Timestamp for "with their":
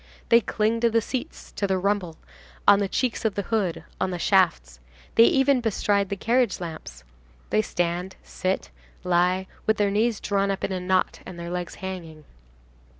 9.67-9.91